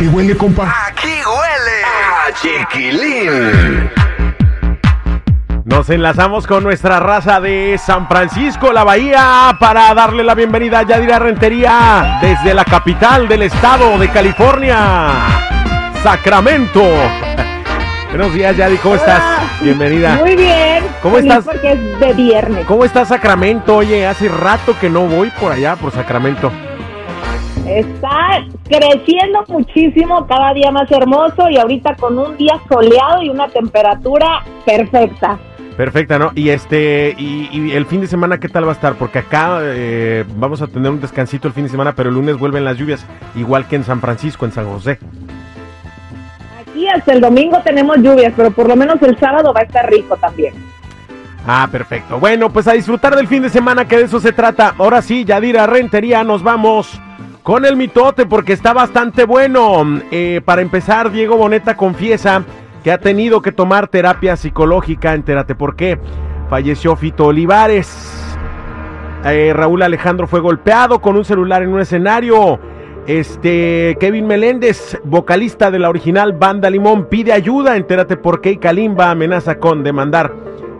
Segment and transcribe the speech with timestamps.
[0.00, 0.74] qué huele, compa?
[0.88, 3.90] Aquí huele a chiquilín.
[5.64, 10.82] Nos enlazamos con nuestra raza de San Francisco, la Bahía, para darle la bienvenida a
[10.84, 14.78] Yadira Rentería desde la capital del estado de California,
[16.02, 16.82] Sacramento.
[18.08, 19.22] Buenos días, Yadi, ¿cómo estás?
[19.60, 20.16] Bienvenida.
[20.16, 20.82] Muy bien.
[21.02, 21.44] ¿Cómo Feliz estás?
[21.44, 22.64] Porque es de viernes.
[22.66, 23.76] ¿Cómo está Sacramento?
[23.76, 26.50] Oye, hace rato que no voy por allá, por Sacramento.
[27.70, 33.46] Está creciendo muchísimo, cada día más hermoso y ahorita con un día soleado y una
[33.46, 35.38] temperatura perfecta.
[35.76, 36.32] Perfecta, ¿no?
[36.34, 38.94] Y este, y, y el fin de semana, ¿qué tal va a estar?
[38.94, 42.38] Porque acá eh, vamos a tener un descansito el fin de semana, pero el lunes
[42.38, 44.98] vuelven las lluvias, igual que en San Francisco, en San José.
[46.60, 49.88] Aquí hasta el domingo tenemos lluvias, pero por lo menos el sábado va a estar
[49.88, 50.54] rico también.
[51.46, 52.18] Ah, perfecto.
[52.18, 54.74] Bueno, pues a disfrutar del fin de semana, que de eso se trata.
[54.76, 57.00] Ahora sí, Yadira Rentería, nos vamos
[57.50, 59.82] con el mitote porque está bastante bueno.
[60.12, 62.44] Eh, para empezar, Diego Boneta confiesa
[62.84, 65.14] que ha tenido que tomar terapia psicológica.
[65.14, 65.98] Entérate por qué.
[66.48, 68.38] Falleció Fito Olivares.
[69.24, 72.60] Eh, Raúl Alejandro fue golpeado con un celular en un escenario.
[73.08, 77.76] Este Kevin Meléndez, vocalista de la original Banda Limón, pide ayuda.
[77.76, 80.32] Entérate por qué y Kalimba amenaza con demandar,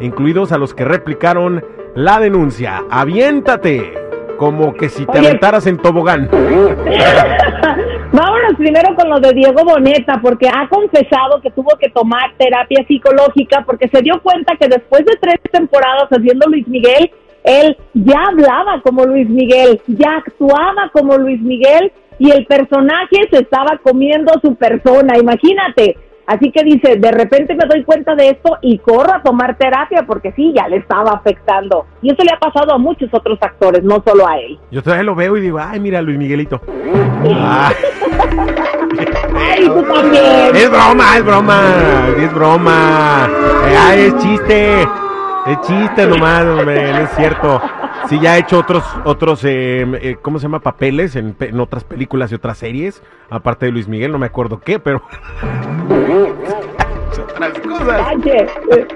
[0.00, 1.64] incluidos a los que replicaron
[1.94, 2.82] la denuncia.
[2.90, 4.05] Aviéntate,
[4.36, 5.28] como que si te Oye.
[5.28, 6.28] aventaras en tobogán.
[8.12, 12.84] Vámonos primero con lo de Diego Boneta, porque ha confesado que tuvo que tomar terapia
[12.86, 17.10] psicológica porque se dio cuenta que después de tres temporadas haciendo Luis Miguel,
[17.44, 23.38] él ya hablaba como Luis Miguel, ya actuaba como Luis Miguel y el personaje se
[23.38, 25.96] estaba comiendo su persona, imagínate.
[26.26, 30.04] Así que dice, de repente me doy cuenta de esto y corro a tomar terapia
[30.06, 31.86] porque sí, ya le estaba afectando.
[32.02, 34.58] Y eso le ha pasado a muchos otros actores, no solo a él.
[34.72, 36.60] Yo todavía lo veo y digo, ay, mira Luis Miguelito.
[37.32, 37.70] Ah,
[39.38, 40.56] Ay, tú también.
[40.56, 41.60] es broma, es broma,
[42.18, 43.28] es broma.
[43.88, 44.82] Ay, es chiste.
[45.46, 47.60] Es chiste nomás, hombre, no es cierto.
[48.08, 50.60] Sí, ya he hecho otros, otros, eh, eh, ¿cómo se llama?
[50.60, 54.26] Papeles en, pe- en otras películas y otras series, aparte de Luis Miguel, no me
[54.26, 55.02] acuerdo qué, pero...
[57.36, 58.12] Otras cosas.
[58.26, 58.46] Eh,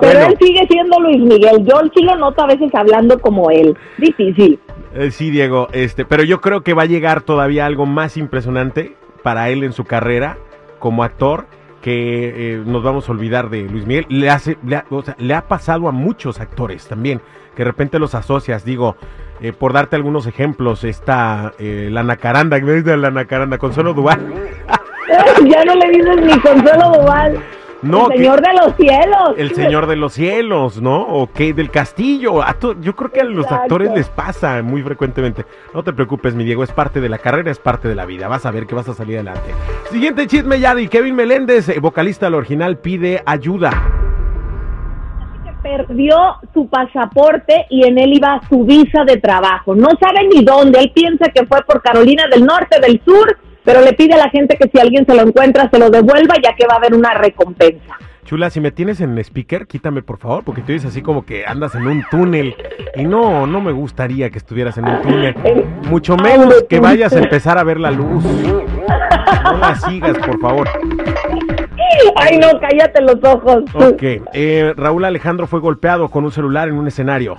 [0.00, 0.26] Pero Bueno.
[0.26, 1.64] él sigue siendo Luis Miguel.
[1.66, 3.76] Yo sí lo noto a veces hablando como él.
[3.98, 4.58] Difícil.
[4.94, 8.94] Eh, sí, Diego, este, pero yo creo que va a llegar todavía algo más impresionante
[9.22, 10.38] para él en su carrera
[10.78, 11.46] como actor
[11.82, 14.06] que eh, nos vamos a olvidar de Luis Miguel.
[14.08, 17.20] Le, hace, le, ha, o sea, le ha pasado a muchos actores también,
[17.56, 18.96] que de repente los asocias, digo,
[19.40, 23.58] eh, por darte algunos ejemplos, está eh, la Nacaranda, ¿ves de la Nacaranda?
[23.58, 24.20] Consuelo Duval.
[25.44, 27.38] ya no le dices ni Consuelo Duval.
[27.82, 29.34] No, el que- Señor de los cielos.
[29.36, 31.02] El Señor de los Cielos, ¿no?
[31.02, 32.40] O Kate del Castillo.
[32.80, 33.62] Yo creo que a los Exacto.
[33.62, 35.44] actores les pasa muy frecuentemente.
[35.74, 38.28] No te preocupes, mi Diego, es parte de la carrera, es parte de la vida.
[38.28, 39.54] Vas a ver que vas a salir adelante.
[39.90, 40.88] Siguiente chisme, Yadi.
[40.88, 43.70] Kevin Meléndez, eh, vocalista del original, pide ayuda.
[45.66, 46.16] Perdió
[46.54, 49.74] su pasaporte y en él iba su visa de trabajo.
[49.74, 50.78] No sabe ni dónde.
[50.78, 54.30] Él piensa que fue por Carolina del Norte, del Sur, pero le pide a la
[54.30, 56.94] gente que si alguien se lo encuentra se lo devuelva ya que va a haber
[56.94, 57.98] una recompensa.
[58.24, 61.46] Chula, si me tienes en speaker, quítame por favor, porque tú dices así como que
[61.46, 62.56] andas en un túnel.
[62.96, 65.34] Y no, no me gustaría que estuvieras en un túnel.
[65.90, 68.24] Mucho menos que vayas a empezar a ver la luz.
[68.24, 70.68] No la sigas, por favor.
[72.16, 73.64] Ay, no, cállate los ojos.
[73.74, 74.02] Ok,
[74.32, 77.36] eh, Raúl Alejandro fue golpeado con un celular en un escenario.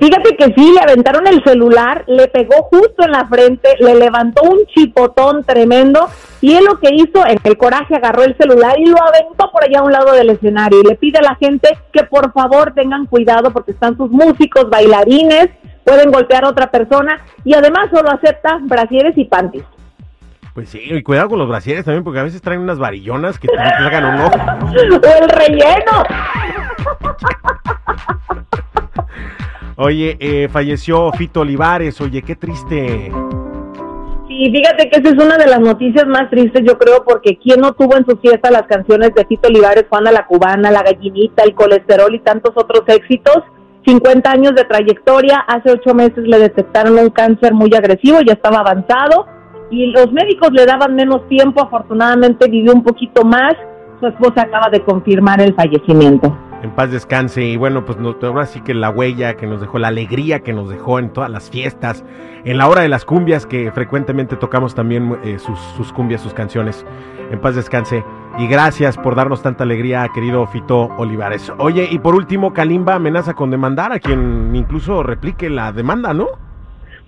[0.00, 4.42] Fíjate que sí, le aventaron el celular, le pegó justo en la frente, le levantó
[4.44, 6.08] un chipotón tremendo
[6.40, 9.64] y él lo que hizo, en el coraje agarró el celular y lo aventó por
[9.64, 12.74] allá a un lado del escenario y le pide a la gente que por favor
[12.74, 15.48] tengan cuidado porque están sus músicos, bailarines,
[15.82, 19.64] pueden golpear a otra persona y además solo acepta brasieres y panties.
[20.54, 23.48] Pues sí, y cuidado con los brasieres también, porque a veces traen unas varillonas que
[23.48, 24.38] te sacan un ojo.
[24.72, 26.02] o el relleno.
[29.76, 33.12] Oye, eh, falleció Fito Olivares, oye, qué triste.
[34.26, 37.60] Sí, fíjate que esa es una de las noticias más tristes, yo creo, porque ¿quién
[37.60, 41.44] no tuvo en su fiesta las canciones de Tito Olivares, Juana la Cubana, La Gallinita,
[41.44, 43.44] El Colesterol y tantos otros éxitos?
[43.86, 48.58] 50 años de trayectoria, hace ocho meses le detectaron un cáncer muy agresivo, ya estaba
[48.58, 49.37] avanzado
[49.70, 53.54] y los médicos le daban menos tiempo, afortunadamente vivió un poquito más,
[54.00, 56.36] su esposa acaba de confirmar el fallecimiento.
[56.62, 59.78] En paz descanse y bueno, pues no- ahora sí que la huella que nos dejó,
[59.78, 62.04] la alegría que nos dejó en todas las fiestas,
[62.44, 66.34] en la hora de las cumbias que frecuentemente tocamos también eh, sus, sus cumbias, sus
[66.34, 66.84] canciones.
[67.30, 68.02] En paz descanse
[68.38, 71.52] y gracias por darnos tanta alegría, querido Fito Olivares.
[71.58, 76.26] Oye, y por último, Kalimba amenaza con demandar a quien incluso replique la demanda, ¿no?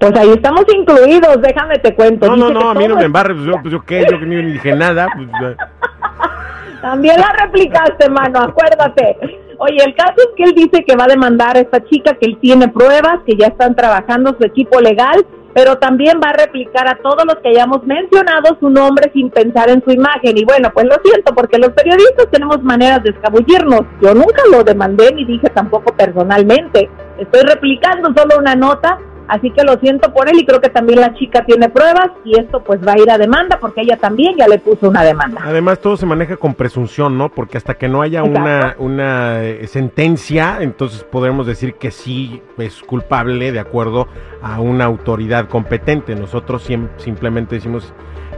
[0.00, 2.26] Pues ahí estamos incluidos, déjame te cuento.
[2.26, 4.19] No, no, no, a mí no me es- embarres, pues yo, pues yo qué, yo
[4.19, 5.06] que ni dije nada.
[5.14, 5.29] pues.
[6.81, 9.17] También la replicaste, mano, acuérdate.
[9.58, 12.25] Oye, el caso es que él dice que va a demandar a esta chica, que
[12.26, 16.88] él tiene pruebas, que ya están trabajando su equipo legal, pero también va a replicar
[16.88, 20.38] a todos los que hayamos mencionado su nombre sin pensar en su imagen.
[20.38, 23.82] Y bueno, pues lo siento, porque los periodistas tenemos maneras de escabullirnos.
[24.00, 26.88] Yo nunca lo demandé ni dije tampoco personalmente.
[27.19, 28.99] Estoy replicando solo una nota,
[29.31, 32.38] así que lo siento por él y creo que también la chica tiene pruebas y
[32.38, 35.41] esto pues va a ir a demanda porque ella también ya le puso una demanda.
[35.44, 37.29] Además, todo se maneja con presunción, ¿no?
[37.31, 38.82] Porque hasta que no haya una, Exacto.
[38.82, 44.09] una eh, sentencia, entonces podremos decir que sí es culpable de acuerdo
[44.43, 46.15] a una autoridad competente.
[46.15, 46.69] Nosotros
[46.99, 47.93] simplemente decimos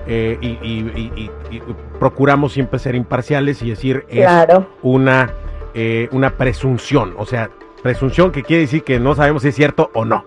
[0.06, 1.62] eh, y, y- y- y- y
[1.98, 4.66] procuramos siempre ser imparciales y decir es Claro.
[4.82, 5.30] una,
[5.74, 7.14] eh, una presunción.
[7.18, 7.50] O sea,
[7.82, 10.24] presunción que quiere decir que no sabemos si es cierto o no.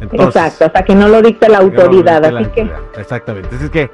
[0.00, 2.78] Entonces, Exacto, hasta que no lo dicte la no autoridad, la así que autoridad.
[2.96, 3.56] Exactamente.
[3.56, 3.90] Es que,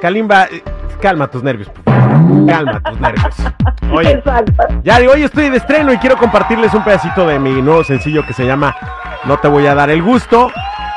[0.00, 0.62] Kalimba, eh,
[1.00, 2.46] calma tus nervios, por favor.
[2.46, 3.34] Calma tus nervios.
[3.92, 4.52] Oye, exacto.
[4.82, 8.26] ya digo, hoy estoy de estreno y quiero compartirles un pedacito de mi nuevo sencillo
[8.26, 8.74] que se llama
[9.24, 10.50] No te voy a dar el gusto.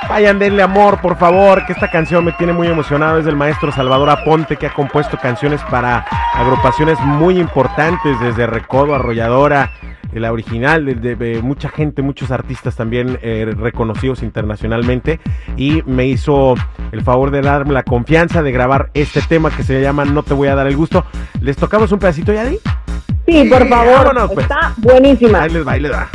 [0.09, 3.19] Vayan, denle amor, por favor, que esta canción me tiene muy emocionado.
[3.19, 8.95] Es del maestro Salvador Aponte, que ha compuesto canciones para agrupaciones muy importantes, desde Recodo,
[8.95, 9.71] Arrolladora,
[10.19, 15.19] la original, de, de- de mucha gente, muchos artistas también eh, reconocidos internacionalmente.
[15.57, 16.55] Y me hizo
[16.91, 20.33] el favor de darme la confianza de grabar este tema que se llama No te
[20.33, 21.05] voy a dar el gusto.
[21.41, 22.59] ¿Les tocamos un pedacito, Yadi?
[23.27, 24.45] Sí, por favor, vámonos, pues.
[24.45, 25.41] está buenísima.
[25.43, 26.07] Ahí les va, ahí les va.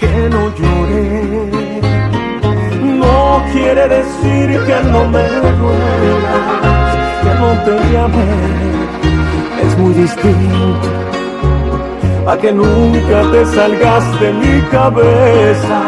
[0.00, 1.80] que no lloré
[2.98, 8.77] no quiere decir que no me duelas, que no te llamé.
[9.78, 10.88] Muy distinto
[12.26, 15.80] a que nunca te salgas de mi cabeza,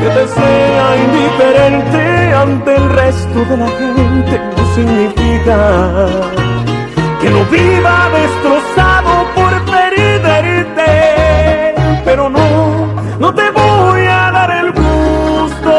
[0.00, 6.06] que te sea indiferente ante el resto de la gente no significa
[7.20, 10.90] que no viva destrozado por perderte,
[12.06, 15.72] pero no, no te voy a dar el gusto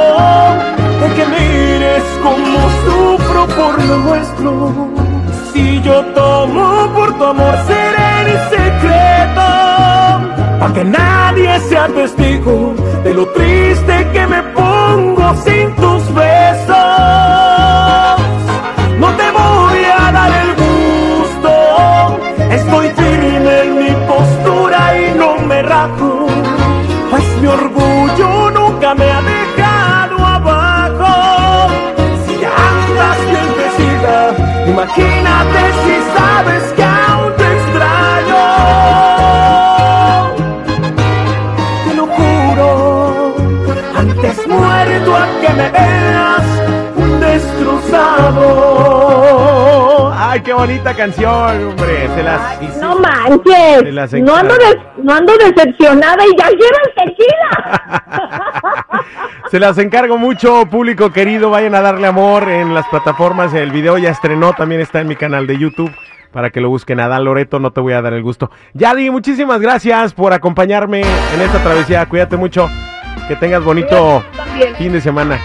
[1.01, 5.02] de que mires como sufro por lo nuestro.
[10.83, 12.22] Nadie sea testigo
[50.73, 52.07] bonita canción, hombre.
[52.15, 54.55] Se las Ay, no manches, las no ando,
[55.03, 58.23] no ando decepcionada y ya llevan tequila.
[59.51, 61.51] Se las encargo mucho, público querido.
[61.51, 63.53] Vayan a darle amor en las plataformas.
[63.53, 65.91] El video ya estrenó, también está en mi canal de YouTube.
[66.31, 68.49] Para que lo busquen, Adán Loreto, no te voy a dar el gusto.
[68.73, 72.03] Yadi, muchísimas gracias por acompañarme en esta travesía.
[72.07, 72.67] Cuídate mucho.
[73.27, 74.23] Que tengas bonito
[74.79, 75.39] fin de semana.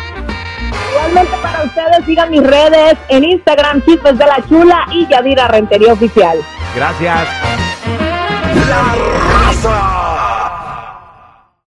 [1.08, 5.94] Igualmente para ustedes, sigan mis redes en Instagram, Chismes de la Chula y Yadira Rentería
[5.94, 6.38] Oficial.
[6.74, 7.28] Gracias.
[8.68, 9.17] La